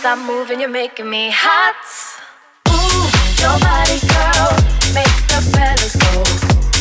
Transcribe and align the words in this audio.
stop 0.00 0.18
moving, 0.26 0.60
you're 0.60 0.68
making 0.68 1.08
me 1.08 1.30
hot. 1.32 1.80
Ooh, 2.68 3.08
your 3.40 3.56
body, 3.64 3.96
girl, 4.04 4.52
makes 4.92 5.22
the 5.32 5.40
fellas 5.52 5.96
go. 5.96 6.12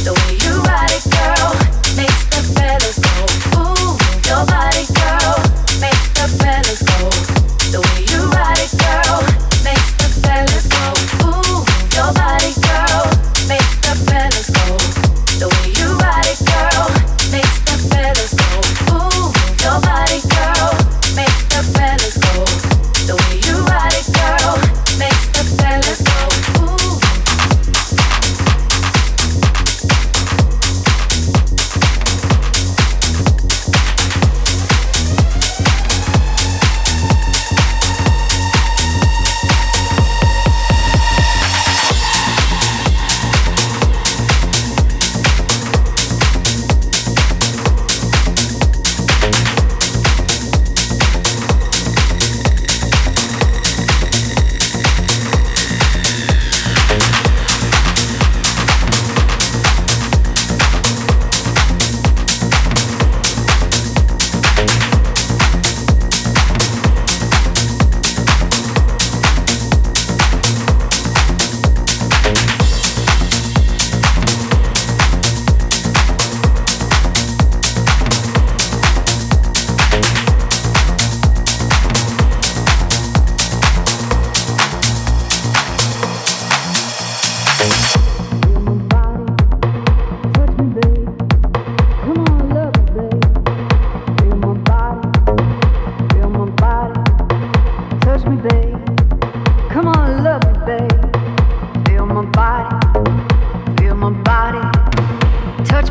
The 0.03 0.11
way 0.11 0.33
you 0.43 0.59
ride 0.67 0.91
it, 0.91 1.05
girl, 1.15 1.55
makes 1.95 2.25
the 2.33 2.43
fellas 2.51 2.99
go. 2.99 3.15
Ooh, 3.55 3.95
your 4.27 4.43
body, 4.51 4.83
girl, 4.99 5.35
makes 5.79 6.07
the 6.17 6.27
fellas 6.39 6.81
go. 6.83 7.07
The 7.71 7.79
way 7.87 7.99
you 8.11 8.19
ride 8.35 8.59
it, 8.59 8.73
girl, 8.83 9.23
makes 9.63 9.91
the 9.95 10.09
fellas 10.19 10.67
go. 10.67 10.83
Ooh, 11.23 11.63
your 11.95 12.11
body, 12.11 12.51
girl, 12.67 13.07
makes 13.47 13.75
the 13.79 13.95
fellas 14.11 14.49
go. 14.51 14.84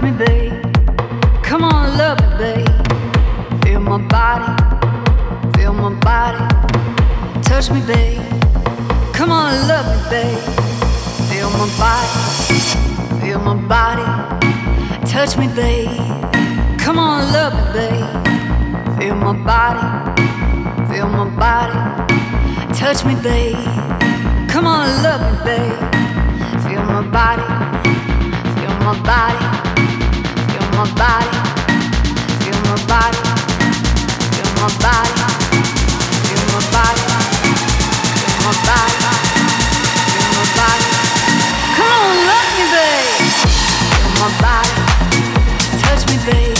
me, 0.05 0.11
babe. 0.11 0.53
Come 1.43 1.65
on, 1.65 1.97
love 1.97 2.19
me, 2.21 2.29
babe. 2.39 3.63
Feel 3.63 3.81
my 3.81 3.97
body, 4.09 4.51
feel 5.57 5.73
my 5.73 5.89
body. 6.01 6.45
Touch 7.43 7.71
me, 7.71 7.81
babe. 7.87 8.21
Come 9.15 9.33
on, 9.33 9.51
love 9.67 9.87
me, 9.93 9.99
babe. 10.11 10.39
Feel 11.29 11.49
my 11.59 11.69
body, 11.79 12.13
feel 13.21 13.39
my 13.39 13.55
body. 13.73 14.07
Touch 15.11 15.39
me, 15.39 15.47
babe. 15.49 15.89
Come 16.79 16.99
on, 16.99 17.33
love 17.33 17.55
me, 17.59 17.65
babe. 17.73 18.99
Feel 18.99 19.15
my 19.15 19.33
body, 19.51 19.87
feel 20.91 21.09
my 21.09 21.25
body. 21.43 21.79
Touch 22.75 23.05
me, 23.07 23.15
babe. 23.23 23.57
Come 24.51 24.67
on, 24.67 24.87
love 25.03 25.23
me, 25.29 25.39
babe. 25.47 25.81
Feel 26.65 26.83
my 26.95 27.03
body, 27.17 27.47
feel 28.55 28.75
my 28.85 29.01
body 29.03 29.54
my 30.77 30.85
body, 30.95 31.31
feel 32.41 32.59
my 32.67 32.75
body, 32.91 33.19
feel 34.35 34.51
my 34.59 34.69
body, 34.83 35.15
feel 36.25 36.43
my 36.51 36.61
body, 36.75 37.03
feel 38.11 38.39
my 38.43 38.55
body, 38.67 38.97
feel 40.11 40.29
my 40.35 40.45
body. 40.59 40.87
Come 41.77 41.93
on, 41.95 42.15
love 42.27 42.49
me, 42.57 42.65
babe. 42.75 43.23
Feel 43.95 44.11
my 44.19 44.29
body, 44.43 44.75
touch 45.81 46.03
me, 46.11 46.17
babe. 46.27 46.54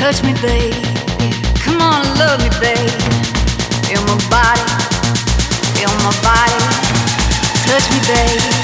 touch 0.00 0.22
me, 0.22 0.32
babe. 0.40 0.72
Come 1.62 1.82
on, 1.82 2.02
love 2.16 2.40
me, 2.40 2.48
babe. 2.58 2.90
Feel 3.84 4.02
my 4.08 4.16
body, 4.32 4.64
feel 5.76 5.92
my 6.00 6.12
body. 6.24 6.60
Touch 7.66 7.86
me, 7.92 8.00
babe. 8.08 8.59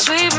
sweet 0.00 0.29